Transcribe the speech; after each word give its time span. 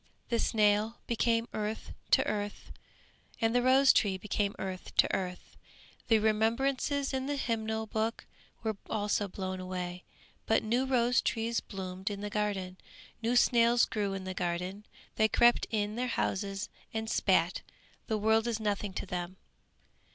The 0.29 0.39
snail 0.39 0.97
became 1.05 1.47
earth 1.53 1.93
to 2.09 2.25
earth 2.25 2.71
and 3.39 3.53
the 3.53 3.61
rose 3.61 3.93
tree 3.93 4.17
became 4.17 4.55
earth 4.57 4.95
to 4.95 5.15
earth; 5.15 5.55
the 6.07 6.17
remembrances 6.17 7.13
in 7.13 7.27
the 7.27 7.35
hymn 7.35 7.67
book 7.67 8.25
were 8.63 8.77
also 8.89 9.27
blown 9.27 9.59
away 9.59 10.03
but 10.47 10.63
new 10.63 10.85
rose 10.87 11.21
trees 11.21 11.59
bloomed 11.59 12.09
in 12.09 12.21
the 12.21 12.31
garden, 12.31 12.77
new 13.21 13.35
snails 13.35 13.85
grew 13.85 14.15
in 14.15 14.23
the 14.23 14.33
garden; 14.33 14.87
they 15.17 15.27
crept 15.27 15.67
in 15.69 15.95
their 15.97 16.07
houses 16.07 16.67
and 16.91 17.07
spat. 17.07 17.61
The 18.07 18.17
world 18.17 18.47
is 18.47 18.59
nothing 18.59 18.93
to 18.93 19.05
them. 19.05 19.37